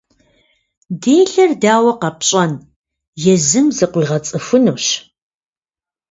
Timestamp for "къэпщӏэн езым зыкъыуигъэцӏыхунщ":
2.01-4.85